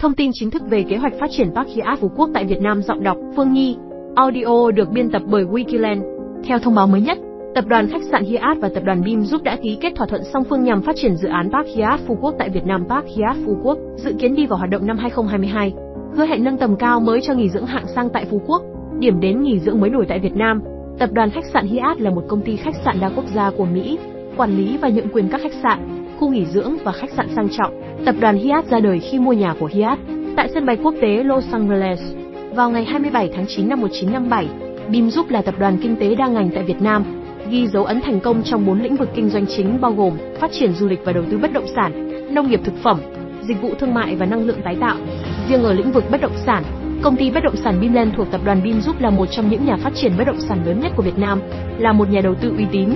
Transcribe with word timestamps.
Thông 0.00 0.14
tin 0.14 0.30
chính 0.34 0.50
thức 0.50 0.62
về 0.70 0.82
kế 0.82 0.96
hoạch 0.96 1.12
phát 1.20 1.30
triển 1.30 1.54
Park 1.54 1.68
Hyatt 1.68 2.00
Phú 2.00 2.10
Quốc 2.16 2.30
tại 2.34 2.44
Việt 2.44 2.60
Nam 2.60 2.82
giọng 2.82 3.02
đọc 3.02 3.16
Phương 3.36 3.52
Nhi. 3.52 3.76
Audio 4.14 4.70
được 4.74 4.90
biên 4.90 5.10
tập 5.10 5.22
bởi 5.26 5.44
Wikiland. 5.44 6.02
Theo 6.44 6.58
thông 6.58 6.74
báo 6.74 6.86
mới 6.86 7.00
nhất, 7.00 7.18
Tập 7.54 7.64
đoàn 7.66 7.88
khách 7.88 8.02
sạn 8.10 8.24
Hyatt 8.24 8.60
và 8.60 8.70
tập 8.74 8.82
đoàn 8.84 9.02
Bim 9.04 9.22
giúp 9.22 9.42
đã 9.42 9.56
ký 9.62 9.78
kết 9.80 9.92
thỏa 9.96 10.06
thuận 10.06 10.22
song 10.32 10.44
phương 10.44 10.64
nhằm 10.64 10.82
phát 10.82 10.96
triển 10.96 11.16
dự 11.16 11.28
án 11.28 11.50
Park 11.52 11.66
Hyatt 11.66 12.00
Phú 12.06 12.18
Quốc 12.20 12.34
tại 12.38 12.50
Việt 12.50 12.66
Nam. 12.66 12.84
Park 12.88 13.06
Hyatt 13.06 13.38
Phú 13.46 13.58
Quốc 13.62 13.78
dự 13.96 14.12
kiến 14.18 14.34
đi 14.34 14.46
vào 14.46 14.58
hoạt 14.58 14.70
động 14.70 14.86
năm 14.86 14.98
2022, 14.98 15.72
hứa 16.16 16.24
hẹn 16.24 16.44
nâng 16.44 16.58
tầm 16.58 16.76
cao 16.76 17.00
mới 17.00 17.20
cho 17.20 17.34
nghỉ 17.34 17.48
dưỡng 17.48 17.66
hạng 17.66 17.86
sang 17.94 18.08
tại 18.12 18.26
Phú 18.30 18.40
Quốc, 18.46 18.62
điểm 18.98 19.20
đến 19.20 19.42
nghỉ 19.42 19.58
dưỡng 19.58 19.80
mới 19.80 19.90
nổi 19.90 20.06
tại 20.08 20.18
Việt 20.18 20.34
Nam. 20.34 20.62
Tập 20.98 21.10
đoàn 21.12 21.30
khách 21.30 21.44
sạn 21.52 21.66
Hyatt 21.66 22.00
là 22.00 22.10
một 22.10 22.22
công 22.28 22.40
ty 22.40 22.56
khách 22.56 22.74
sạn 22.84 22.96
đa 23.00 23.10
quốc 23.16 23.24
gia 23.34 23.50
của 23.50 23.64
Mỹ, 23.64 23.98
quản 24.36 24.56
lý 24.56 24.76
và 24.76 24.88
nhượng 24.88 25.08
quyền 25.12 25.28
các 25.28 25.40
khách 25.42 25.62
sạn, 25.62 26.04
khu 26.18 26.30
nghỉ 26.30 26.46
dưỡng 26.46 26.76
và 26.84 26.92
khách 26.92 27.10
sạn 27.10 27.28
sang 27.36 27.48
trọng. 27.48 27.89
Tập 28.04 28.14
đoàn 28.20 28.36
Hyatt 28.36 28.70
ra 28.70 28.80
đời 28.80 29.00
khi 29.00 29.18
mua 29.18 29.32
nhà 29.32 29.54
của 29.60 29.66
Hyatt 29.66 30.00
tại 30.36 30.48
sân 30.54 30.66
bay 30.66 30.76
quốc 30.82 30.94
tế 31.02 31.24
Los 31.24 31.52
Angeles 31.52 32.00
vào 32.54 32.70
ngày 32.70 32.84
27 32.84 33.30
tháng 33.34 33.46
9 33.48 33.68
năm 33.68 33.80
1957. 33.80 34.48
BIM 34.88 35.08
Group 35.08 35.30
là 35.30 35.42
tập 35.42 35.54
đoàn 35.58 35.78
kinh 35.82 35.96
tế 35.96 36.14
đa 36.14 36.26
ngành 36.26 36.50
tại 36.54 36.62
Việt 36.62 36.82
Nam, 36.82 37.04
ghi 37.50 37.66
dấu 37.66 37.84
ấn 37.84 38.00
thành 38.00 38.20
công 38.20 38.42
trong 38.42 38.66
bốn 38.66 38.82
lĩnh 38.82 38.96
vực 38.96 39.08
kinh 39.14 39.28
doanh 39.28 39.46
chính 39.46 39.80
bao 39.80 39.92
gồm 39.92 40.12
phát 40.40 40.52
triển 40.52 40.72
du 40.72 40.88
lịch 40.88 41.00
và 41.04 41.12
đầu 41.12 41.24
tư 41.30 41.38
bất 41.38 41.52
động 41.52 41.66
sản, 41.74 42.10
nông 42.34 42.50
nghiệp 42.50 42.60
thực 42.64 42.74
phẩm, 42.82 43.00
dịch 43.42 43.62
vụ 43.62 43.70
thương 43.78 43.94
mại 43.94 44.16
và 44.16 44.26
năng 44.26 44.46
lượng 44.46 44.62
tái 44.64 44.76
tạo. 44.80 44.96
Riêng 45.48 45.62
ở 45.62 45.72
lĩnh 45.72 45.92
vực 45.92 46.04
bất 46.10 46.20
động 46.20 46.36
sản, 46.46 46.64
công 47.02 47.16
ty 47.16 47.30
bất 47.30 47.44
động 47.44 47.56
sản 47.56 47.80
Bimland 47.80 48.14
thuộc 48.16 48.30
tập 48.30 48.40
đoàn 48.44 48.62
Bim 48.62 48.80
Group 48.80 49.00
là 49.00 49.10
một 49.10 49.26
trong 49.26 49.50
những 49.50 49.66
nhà 49.66 49.76
phát 49.76 49.94
triển 49.94 50.12
bất 50.18 50.24
động 50.26 50.40
sản 50.40 50.58
lớn 50.66 50.80
nhất 50.80 50.92
của 50.96 51.02
Việt 51.02 51.18
Nam, 51.18 51.40
là 51.78 51.92
một 51.92 52.10
nhà 52.10 52.20
đầu 52.20 52.34
tư 52.34 52.52
uy 52.56 52.64
tín. 52.72 52.88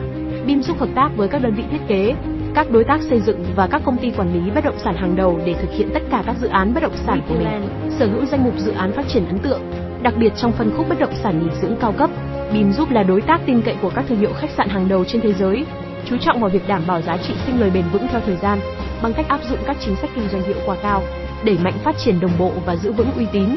Bim 0.47 0.61
Group 0.61 0.79
hợp 0.79 0.89
tác 0.95 1.11
với 1.17 1.29
các 1.29 1.43
đơn 1.43 1.55
vị 1.55 1.62
thiết 1.71 1.81
kế, 1.89 2.15
các 2.55 2.71
đối 2.71 2.85
tác 2.85 3.01
xây 3.03 3.21
dựng 3.21 3.45
và 3.57 3.67
các 3.67 3.83
công 3.85 3.97
ty 3.97 4.11
quản 4.11 4.35
lý 4.35 4.51
bất 4.51 4.65
động 4.65 4.79
sản 4.85 4.97
hàng 4.97 5.17
đầu 5.17 5.41
để 5.47 5.55
thực 5.55 5.71
hiện 5.71 5.89
tất 5.95 6.03
cả 6.11 6.23
các 6.27 6.37
dự 6.41 6.49
án 6.49 6.75
bất 6.75 6.83
động 6.83 6.97
sản 7.07 7.21
của 7.29 7.35
mình. 7.35 7.69
Sở 7.99 8.07
hữu 8.07 8.25
danh 8.25 8.45
mục 8.45 8.55
dự 8.59 8.73
án 8.73 8.93
phát 8.93 9.05
triển 9.09 9.27
ấn 9.27 9.39
tượng, 9.39 9.61
đặc 10.03 10.15
biệt 10.17 10.33
trong 10.37 10.53
phân 10.53 10.73
khúc 10.77 10.89
bất 10.89 10.98
động 11.01 11.15
sản 11.23 11.43
nghỉ 11.43 11.51
dưỡng 11.62 11.77
cao 11.81 11.93
cấp. 11.93 12.11
BIM 12.53 12.73
giúp 12.73 12.91
là 12.91 13.03
đối 13.03 13.20
tác 13.20 13.41
tin 13.47 13.62
cậy 13.62 13.77
của 13.83 13.91
các 13.95 14.05
thương 14.09 14.19
hiệu 14.19 14.31
khách 14.41 14.51
sạn 14.56 14.69
hàng 14.69 14.89
đầu 14.89 15.05
trên 15.05 15.20
thế 15.20 15.33
giới, 15.33 15.67
chú 16.06 16.17
trọng 16.20 16.41
vào 16.41 16.51
việc 16.51 16.69
đảm 16.69 16.83
bảo 16.87 17.03
giá 17.03 17.17
trị 17.17 17.34
sinh 17.47 17.61
lời 17.61 17.70
bền 17.75 17.84
vững 17.93 18.06
theo 18.11 18.20
thời 18.27 18.37
gian 18.37 18.61
bằng 19.03 19.12
cách 19.12 19.28
áp 19.28 19.41
dụng 19.50 19.59
các 19.67 19.77
chính 19.81 19.97
sách 19.97 20.11
kinh 20.15 20.28
doanh 20.33 20.43
hiệu 20.43 20.56
quả 20.67 20.77
cao, 20.83 21.03
đẩy 21.45 21.59
mạnh 21.59 21.75
phát 21.84 21.97
triển 22.05 22.21
đồng 22.21 22.39
bộ 22.39 22.53
và 22.67 22.77
giữ 22.77 22.93
vững 22.93 23.12
uy 23.17 23.27
tín. 23.33 23.48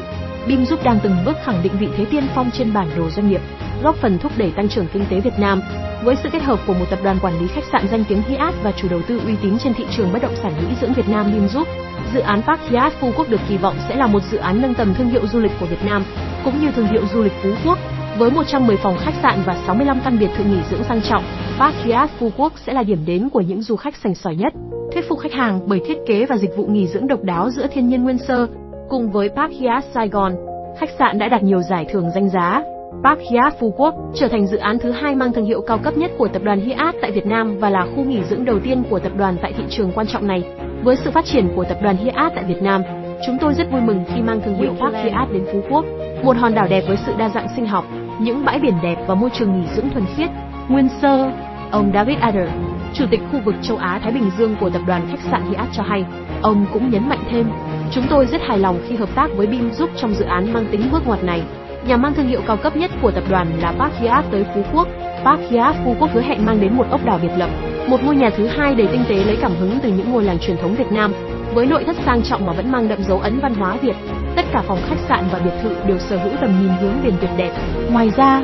BIM 0.48 0.64
giúp 0.64 0.84
đang 0.84 0.98
từng 1.02 1.16
bước 1.24 1.36
khẳng 1.44 1.62
định 1.62 1.72
vị 1.78 1.88
thế 1.96 2.04
tiên 2.10 2.24
phong 2.34 2.50
trên 2.50 2.72
bản 2.72 2.90
đồ 2.96 3.10
doanh 3.10 3.30
nghiệp, 3.30 3.40
góp 3.82 3.96
phần 3.96 4.18
thúc 4.18 4.32
đẩy 4.36 4.50
tăng 4.50 4.68
trưởng 4.68 4.86
kinh 4.92 5.04
tế 5.10 5.20
Việt 5.20 5.38
Nam. 5.38 5.62
Với 6.04 6.16
sự 6.22 6.28
kết 6.32 6.42
hợp 6.42 6.58
của 6.66 6.74
một 6.74 6.84
tập 6.90 6.98
đoàn 7.02 7.18
quản 7.22 7.40
lý 7.40 7.46
khách 7.48 7.64
sạn 7.72 7.86
danh 7.90 8.04
tiếng 8.08 8.22
Hyatt 8.22 8.56
và 8.62 8.72
chủ 8.72 8.88
đầu 8.88 9.00
tư 9.08 9.20
uy 9.26 9.34
tín 9.42 9.58
trên 9.58 9.74
thị 9.74 9.84
trường 9.96 10.12
bất 10.12 10.22
động 10.22 10.34
sản 10.42 10.52
nghỉ 10.60 10.74
dưỡng 10.80 10.92
Việt 10.92 11.08
Nam 11.08 11.32
BIM 11.32 11.48
giúp, 11.48 11.68
dự 12.14 12.20
án 12.20 12.42
Park 12.42 12.60
Hyatt 12.60 12.94
Phú 13.00 13.12
Quốc 13.16 13.28
được 13.28 13.40
kỳ 13.48 13.56
vọng 13.56 13.76
sẽ 13.88 13.96
là 13.96 14.06
một 14.06 14.22
dự 14.30 14.38
án 14.38 14.62
nâng 14.62 14.74
tầm 14.74 14.94
thương 14.94 15.08
hiệu 15.08 15.26
du 15.26 15.40
lịch 15.40 15.52
của 15.60 15.66
Việt 15.66 15.84
Nam, 15.84 16.04
cũng 16.44 16.60
như 16.60 16.70
thương 16.72 16.86
hiệu 16.86 17.02
du 17.14 17.22
lịch 17.22 17.32
Phú 17.42 17.50
Quốc. 17.64 17.78
Với 18.18 18.30
110 18.30 18.76
phòng 18.76 18.96
khách 18.98 19.14
sạn 19.22 19.42
và 19.46 19.56
65 19.66 20.00
căn 20.04 20.18
biệt 20.18 20.30
thự 20.36 20.44
nghỉ 20.44 20.60
dưỡng 20.70 20.84
sang 20.84 21.00
trọng, 21.02 21.24
Park 21.58 21.74
Hyatt 21.84 22.10
Phú 22.18 22.30
Quốc 22.36 22.52
sẽ 22.66 22.72
là 22.72 22.82
điểm 22.82 22.98
đến 23.06 23.28
của 23.28 23.40
những 23.40 23.62
du 23.62 23.76
khách 23.76 23.94
sành 24.02 24.14
sỏi 24.14 24.36
nhất, 24.36 24.52
thuyết 24.92 25.08
phục 25.08 25.18
khách 25.18 25.32
hàng 25.32 25.60
bởi 25.66 25.80
thiết 25.86 25.98
kế 26.06 26.26
và 26.26 26.36
dịch 26.36 26.56
vụ 26.56 26.66
nghỉ 26.66 26.86
dưỡng 26.86 27.06
độc 27.06 27.22
đáo 27.22 27.50
giữa 27.50 27.66
thiên 27.66 27.88
nhiên 27.88 28.04
nguyên 28.04 28.18
sơ. 28.18 28.46
Cùng 28.88 29.10
với 29.10 29.28
Park 29.28 29.52
Hyatt 29.52 29.86
Sài 29.94 30.08
Gòn, 30.08 30.32
khách 30.78 30.90
sạn 30.98 31.18
đã 31.18 31.28
đạt 31.28 31.42
nhiều 31.42 31.62
giải 31.62 31.86
thưởng 31.92 32.10
danh 32.14 32.28
giá. 32.28 32.62
Park 33.04 33.20
Hyatt 33.30 33.58
Phú 33.60 33.74
Quốc 33.76 33.94
trở 34.14 34.28
thành 34.28 34.46
dự 34.46 34.56
án 34.56 34.78
thứ 34.78 34.90
hai 34.90 35.14
mang 35.14 35.32
thương 35.32 35.44
hiệu 35.44 35.60
cao 35.60 35.78
cấp 35.78 35.96
nhất 35.96 36.10
của 36.18 36.28
tập 36.28 36.42
đoàn 36.44 36.60
Hyatt 36.60 36.96
tại 37.02 37.10
Việt 37.10 37.26
Nam 37.26 37.58
và 37.58 37.70
là 37.70 37.86
khu 37.96 38.04
nghỉ 38.04 38.22
dưỡng 38.30 38.44
đầu 38.44 38.58
tiên 38.64 38.82
của 38.90 38.98
tập 38.98 39.12
đoàn 39.16 39.36
tại 39.42 39.52
thị 39.52 39.64
trường 39.70 39.92
quan 39.94 40.06
trọng 40.06 40.26
này. 40.26 40.42
Với 40.82 40.96
sự 40.96 41.10
phát 41.10 41.24
triển 41.24 41.48
của 41.56 41.64
tập 41.64 41.78
đoàn 41.82 41.96
Hyatt 41.96 42.34
tại 42.34 42.44
Việt 42.44 42.62
Nam, 42.62 42.82
chúng 43.26 43.36
tôi 43.40 43.54
rất 43.54 43.70
vui 43.72 43.80
mừng 43.80 44.04
khi 44.14 44.22
mang 44.22 44.40
thương 44.44 44.56
hiệu 44.56 44.72
Park 44.80 44.94
Hyatt 44.94 45.32
đến 45.32 45.44
Phú 45.52 45.60
Quốc, 45.70 45.84
một 46.22 46.36
hòn 46.36 46.54
đảo 46.54 46.66
đẹp 46.70 46.84
với 46.88 46.96
sự 47.06 47.12
đa 47.18 47.28
dạng 47.28 47.48
sinh 47.56 47.66
học, 47.66 47.84
những 48.20 48.44
bãi 48.44 48.58
biển 48.58 48.74
đẹp 48.82 48.96
và 49.06 49.14
môi 49.14 49.30
trường 49.38 49.60
nghỉ 49.60 49.66
dưỡng 49.76 49.90
thuần 49.90 50.04
khiết, 50.16 50.30
nguyên 50.68 50.88
sơ. 51.02 51.30
Ông 51.70 51.90
David 51.94 52.18
Adler, 52.20 52.48
Chủ 52.94 53.04
tịch 53.10 53.20
khu 53.32 53.40
vực 53.44 53.54
châu 53.62 53.76
Á 53.76 54.00
Thái 54.02 54.12
Bình 54.12 54.30
Dương 54.38 54.56
của 54.60 54.70
tập 54.70 54.82
đoàn 54.86 55.06
khách 55.10 55.30
sạn 55.30 55.42
Hyatt 55.50 55.72
cho 55.72 55.82
hay, 55.82 56.04
ông 56.42 56.66
cũng 56.72 56.90
nhấn 56.90 57.08
mạnh 57.08 57.24
thêm, 57.30 57.46
chúng 57.92 58.04
tôi 58.10 58.26
rất 58.26 58.40
hài 58.48 58.58
lòng 58.58 58.80
khi 58.88 58.96
hợp 58.96 59.08
tác 59.14 59.30
với 59.36 59.46
BIM 59.46 59.70
giúp 59.70 59.90
trong 59.96 60.14
dự 60.14 60.24
án 60.24 60.52
mang 60.52 60.66
tính 60.70 60.88
bước 60.92 61.06
ngoặt 61.06 61.24
này. 61.24 61.42
Nhà 61.86 61.96
mang 61.96 62.14
thương 62.14 62.28
hiệu 62.28 62.40
cao 62.46 62.56
cấp 62.56 62.76
nhất 62.76 62.90
của 63.02 63.10
tập 63.10 63.24
đoàn 63.30 63.46
là 63.62 63.72
Park 63.72 63.94
Hyatt 63.94 64.30
tới 64.30 64.44
Phú 64.54 64.62
Quốc. 64.72 64.88
Park 65.24 65.40
Hyatt 65.50 65.76
Phú 65.84 65.96
Quốc 66.00 66.10
hứa 66.12 66.20
hẹn 66.20 66.46
mang 66.46 66.60
đến 66.60 66.76
một 66.76 66.86
ốc 66.90 67.04
đảo 67.04 67.18
biệt 67.22 67.32
lập, 67.36 67.50
một 67.88 68.04
ngôi 68.04 68.16
nhà 68.16 68.30
thứ 68.36 68.46
hai 68.46 68.74
đầy 68.74 68.86
tinh 68.86 69.04
tế 69.08 69.24
lấy 69.24 69.36
cảm 69.40 69.52
hứng 69.60 69.78
từ 69.82 69.88
những 69.88 70.12
ngôi 70.12 70.24
làng 70.24 70.38
truyền 70.38 70.56
thống 70.56 70.74
Việt 70.74 70.92
Nam, 70.92 71.12
với 71.54 71.66
nội 71.66 71.84
thất 71.84 71.96
sang 72.06 72.22
trọng 72.22 72.46
mà 72.46 72.52
vẫn 72.52 72.72
mang 72.72 72.88
đậm 72.88 73.02
dấu 73.02 73.18
ấn 73.18 73.38
văn 73.40 73.54
hóa 73.54 73.76
Việt. 73.82 73.96
Tất 74.36 74.44
cả 74.52 74.62
phòng 74.66 74.78
khách 74.88 74.98
sạn 75.08 75.24
và 75.32 75.38
biệt 75.38 75.50
thự 75.62 75.76
đều 75.86 75.98
sở 75.98 76.16
hữu 76.18 76.32
tầm 76.40 76.60
nhìn 76.60 76.70
hướng 76.80 77.02
biển 77.04 77.14
tuyệt 77.20 77.30
đẹp. 77.36 77.52
Ngoài 77.90 78.10
ra, 78.16 78.42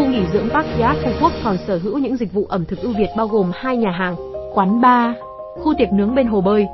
khu 0.00 0.06
nghỉ 0.06 0.22
dưỡng 0.32 0.48
Park 0.50 0.66
Hyatt 0.76 0.98
Phú 1.04 1.10
Quốc 1.20 1.32
còn 1.44 1.56
sở 1.66 1.78
hữu 1.82 1.98
những 1.98 2.16
dịch 2.16 2.32
vụ 2.32 2.46
ẩm 2.48 2.64
thực 2.64 2.78
ưu 2.78 2.92
việt 2.98 3.08
bao 3.16 3.26
gồm 3.26 3.50
hai 3.54 3.76
nhà 3.76 3.90
hàng, 3.90 4.16
quán 4.54 4.80
bar, 4.80 5.14
khu 5.56 5.74
tiệc 5.78 5.92
nướng 5.92 6.14
bên 6.14 6.26
hồ 6.26 6.40
bơi, 6.40 6.66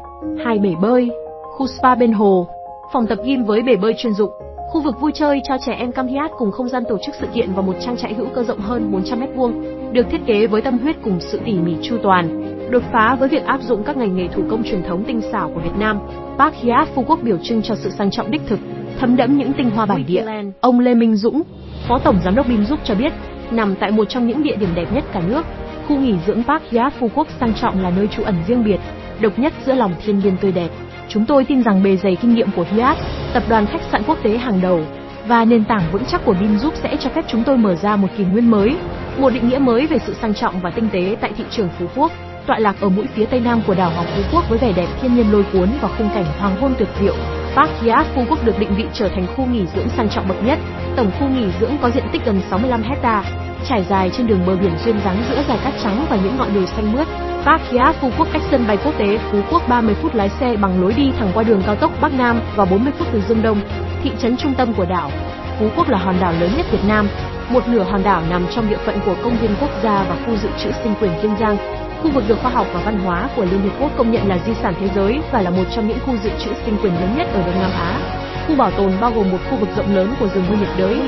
hai 0.45 0.59
bể 0.59 0.75
bơi, 0.83 1.11
khu 1.57 1.67
spa 1.67 1.95
bên 1.95 2.13
hồ, 2.13 2.49
phòng 2.93 3.07
tập 3.07 3.19
gym 3.25 3.45
với 3.45 3.63
bể 3.63 3.77
bơi 3.77 3.95
chuyên 3.99 4.13
dụng, 4.15 4.31
khu 4.71 4.81
vực 4.81 5.01
vui 5.01 5.13
chơi 5.15 5.41
cho 5.49 5.57
trẻ 5.67 5.73
em 5.73 5.93
Cam 5.93 6.07
Hyatt 6.07 6.33
cùng 6.39 6.53
không 6.53 6.69
gian 6.69 6.83
tổ 6.89 6.99
chức 7.07 7.15
sự 7.21 7.27
kiện 7.35 7.53
và 7.53 7.63
một 7.63 7.77
trang 7.81 7.97
trại 7.97 8.15
hữu 8.15 8.27
cơ 8.35 8.43
rộng 8.43 8.61
hơn 8.61 8.93
400 8.93 9.21
m2, 9.21 9.93
được 9.93 10.07
thiết 10.11 10.21
kế 10.27 10.47
với 10.47 10.63
tâm 10.63 10.79
huyết 10.79 10.97
cùng 11.05 11.21
sự 11.21 11.41
tỉ 11.45 11.53
mỉ 11.53 11.73
chu 11.83 11.97
toàn. 12.03 12.53
Đột 12.71 12.83
phá 12.93 13.17
với 13.21 13.29
việc 13.29 13.45
áp 13.45 13.61
dụng 13.63 13.83
các 13.83 13.97
ngành 13.97 14.17
nghề 14.17 14.29
thủ 14.29 14.43
công 14.51 14.63
truyền 14.65 14.83
thống 14.83 15.05
tinh 15.05 15.21
xảo 15.33 15.51
của 15.55 15.61
Việt 15.61 15.77
Nam, 15.79 15.99
Park 16.39 16.55
Hyatt 16.55 16.95
Phú 16.95 17.05
Quốc 17.07 17.19
biểu 17.23 17.37
trưng 17.43 17.63
cho 17.63 17.75
sự 17.75 17.91
sang 17.91 18.11
trọng 18.11 18.31
đích 18.31 18.43
thực, 18.47 18.59
thấm 19.01 19.17
đẫm 19.17 19.37
những 19.37 19.53
tinh 19.53 19.71
hoa 19.71 19.87
bản 19.87 20.05
địa. 20.07 20.25
Ông 20.61 20.81
Lê 20.81 20.95
Minh 20.95 21.17
Dũng, 21.17 21.43
Phó 21.89 21.99
Tổng 21.99 22.19
Giám 22.25 22.35
đốc 22.35 22.49
BIM 22.49 22.65
giúp 22.65 22.79
cho 22.85 22.95
biết, 22.95 23.13
nằm 23.51 23.75
tại 23.75 23.91
một 23.91 24.05
trong 24.09 24.27
những 24.27 24.43
địa 24.43 24.57
điểm 24.57 24.69
đẹp 24.75 24.87
nhất 24.93 25.05
cả 25.13 25.21
nước, 25.27 25.47
khu 25.89 25.97
nghỉ 25.97 26.15
dưỡng 26.27 26.43
Park 26.45 26.63
Hyatt 26.71 26.95
Phú 27.01 27.11
Quốc 27.15 27.27
sang 27.41 27.55
trọng 27.55 27.83
là 27.83 27.91
nơi 27.91 28.09
trú 28.09 28.23
ẩn 28.23 28.35
riêng 28.47 28.65
biệt, 28.65 28.81
độc 29.21 29.39
nhất 29.39 29.53
giữa 29.67 29.75
lòng 29.75 29.95
thiên 30.05 30.19
nhiên 30.19 30.37
tươi 30.41 30.53
đẹp. 30.53 30.69
Chúng 31.09 31.27
tôi 31.27 31.45
tin 31.45 31.63
rằng 31.63 31.83
bề 31.83 31.97
dày 31.97 32.17
kinh 32.17 32.35
nghiệm 32.35 32.49
của 32.57 32.65
Hyatt, 32.71 32.99
tập 33.35 33.43
đoàn 33.49 33.67
khách 33.67 33.83
sạn 33.93 34.03
quốc 34.07 34.19
tế 34.23 34.37
hàng 34.37 34.61
đầu, 34.63 34.81
và 35.27 35.45
nền 35.45 35.65
tảng 35.65 35.83
vững 35.93 36.05
chắc 36.05 36.25
của 36.25 36.35
BIM 36.41 36.59
giúp 36.59 36.75
sẽ 36.83 36.97
cho 37.01 37.11
phép 37.11 37.25
chúng 37.29 37.45
tôi 37.45 37.57
mở 37.57 37.75
ra 37.75 37.97
một 37.97 38.09
kỷ 38.19 38.25
nguyên 38.25 38.51
mới, 38.51 38.77
một 39.19 39.31
định 39.31 39.49
nghĩa 39.49 39.59
mới 39.59 39.87
về 39.87 39.99
sự 40.07 40.15
sang 40.23 40.35
trọng 40.35 40.61
và 40.61 40.71
tinh 40.71 40.89
tế 40.93 41.17
tại 41.21 41.31
thị 41.37 41.45
trường 41.51 41.69
Phú 41.79 41.87
Quốc 41.97 42.13
tọa 42.47 42.59
lạc 42.59 42.77
ở 42.81 42.89
mũi 42.89 43.05
phía 43.15 43.27
tây 43.27 43.41
nam 43.41 43.63
của 43.67 43.75
đảo 43.75 43.91
Hoàng 43.91 44.07
Phú 44.17 44.23
Quốc 44.33 44.49
với 44.49 44.59
vẻ 44.59 44.73
đẹp 44.77 44.89
thiên 45.01 45.15
nhiên 45.15 45.33
lôi 45.33 45.45
cuốn 45.53 45.69
và 45.81 45.89
khung 45.89 46.09
cảnh 46.15 46.25
hoàng 46.39 46.57
hôn 46.61 46.75
tuyệt 46.79 46.89
diệu. 47.01 47.15
Park 47.57 47.71
Hyatt 47.81 48.07
Phú 48.15 48.25
Quốc 48.29 48.45
được 48.45 48.59
định 48.59 48.75
vị 48.77 48.85
trở 48.95 49.09
thành 49.09 49.27
khu 49.37 49.47
nghỉ 49.47 49.67
dưỡng 49.75 49.89
sang 49.89 50.09
trọng 50.09 50.29
bậc 50.29 50.45
nhất. 50.45 50.59
Tổng 50.97 51.11
khu 51.19 51.29
nghỉ 51.29 51.47
dưỡng 51.61 51.77
có 51.83 51.91
diện 51.91 52.05
tích 52.13 52.23
gần 52.25 52.41
65 52.51 52.83
hecta, 52.83 53.25
trải 53.69 53.85
dài 53.91 54.11
trên 54.17 54.27
đường 54.27 54.47
bờ 54.47 54.57
biển 54.57 54.73
duyên 54.85 55.01
dáng 55.05 55.23
giữa 55.29 55.43
dải 55.49 55.59
cát 55.65 55.75
trắng 55.83 56.07
và 56.11 56.17
những 56.17 56.37
ngọn 56.37 56.55
đồi 56.55 56.67
xanh 56.67 56.93
mướt. 56.93 57.07
Park 57.45 57.63
Hyatt 57.71 57.97
Phú 58.01 58.11
Quốc 58.19 58.29
cách 58.33 58.43
sân 58.51 58.65
bay 58.69 58.79
quốc 58.85 58.95
tế 58.99 59.19
Phú 59.33 59.41
Quốc 59.51 59.69
30 59.69 59.95
phút 60.03 60.15
lái 60.15 60.29
xe 60.29 60.57
bằng 60.57 60.81
lối 60.81 60.93
đi 60.93 61.11
thẳng 61.19 61.31
qua 61.35 61.43
đường 61.43 61.63
cao 61.67 61.77
tốc 61.77 61.91
Bắc 62.01 62.13
Nam 62.15 62.41
và 62.57 62.65
40 62.65 62.93
phút 62.99 63.09
từ 63.13 63.23
Dương 63.29 63.43
Đông, 63.43 63.61
thị 64.03 64.11
trấn 64.19 64.37
trung 64.37 64.55
tâm 64.55 64.75
của 64.75 64.85
đảo. 64.85 65.11
Phú 65.59 65.69
Quốc 65.77 65.89
là 65.89 65.99
hòn 65.99 66.17
đảo 66.21 66.33
lớn 66.41 66.51
nhất 66.57 66.67
Việt 66.73 66.85
Nam, 66.89 67.09
một 67.49 67.69
nửa 67.69 67.83
hòn 67.83 68.03
đảo 68.03 68.23
nằm 68.31 68.47
trong 68.55 68.71
địa 68.71 68.79
phận 68.87 68.99
của 69.07 69.15
công 69.23 69.37
viên 69.37 69.51
quốc 69.61 69.71
gia 69.83 70.05
và 70.09 70.17
khu 70.27 70.37
dự 70.37 70.49
trữ 70.65 70.71
sinh 70.83 70.95
quyền 71.01 71.13
Kiên 71.23 71.37
Giang, 71.41 71.57
khu 72.03 72.11
vực 72.11 72.25
được 72.29 72.39
khoa 72.43 72.51
học 72.51 72.67
và 72.73 72.81
văn 72.85 72.99
hóa 72.99 73.29
của 73.37 73.45
Liên 73.45 73.63
Hiệp 73.63 73.73
Quốc 73.81 73.91
công 73.97 74.11
nhận 74.11 74.29
là 74.29 74.39
di 74.47 74.55
sản 74.55 74.75
thế 74.81 74.89
giới 74.95 75.21
và 75.33 75.43
là 75.43 75.51
một 75.51 75.65
trong 75.75 75.89
những 75.89 75.99
khu 76.07 76.17
dự 76.25 76.31
trữ 76.45 76.51
sinh 76.65 76.77
quyền 76.83 76.95
lớn 76.95 77.15
nhất 77.17 77.29
ở 77.33 77.43
Đông 77.47 77.61
Nam 77.61 77.71
Á. 77.71 78.01
Khu 78.49 78.57
bảo 78.57 78.71
tồn 78.71 78.93
bao 79.01 79.11
gồm 79.11 79.31
một 79.31 79.39
khu 79.51 79.57
vực 79.57 79.69
rộng 79.77 79.95
lớn 79.95 80.15
của 80.21 80.29
rừng 80.29 80.45
nguyên 80.49 80.61
nhiệt 80.61 80.69
đới, 80.79 81.01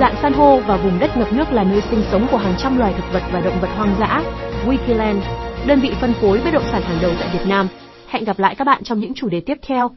dạng 0.00 0.14
san 0.22 0.32
hô 0.32 0.60
và 0.60 0.76
vùng 0.76 0.98
đất 0.98 1.16
ngập 1.16 1.32
nước 1.32 1.52
là 1.52 1.64
nơi 1.64 1.82
sinh 1.90 2.02
sống 2.10 2.26
của 2.30 2.36
hàng 2.36 2.54
trăm 2.58 2.78
loài 2.78 2.94
thực 2.96 3.12
vật 3.12 3.22
và 3.32 3.40
động 3.40 3.60
vật 3.60 3.68
hoang 3.76 3.94
dã. 4.00 4.22
Wikiland, 4.66 5.20
đơn 5.66 5.80
vị 5.80 5.92
phân 6.00 6.12
phối 6.12 6.40
bất 6.44 6.50
động 6.52 6.64
sản 6.72 6.82
hàng 6.82 6.98
đầu 7.02 7.10
tại 7.20 7.28
Việt 7.32 7.46
Nam. 7.46 7.68
Hẹn 8.08 8.24
gặp 8.24 8.38
lại 8.38 8.54
các 8.54 8.64
bạn 8.64 8.84
trong 8.84 9.00
những 9.00 9.14
chủ 9.14 9.28
đề 9.28 9.40
tiếp 9.40 9.58
theo. 9.66 9.90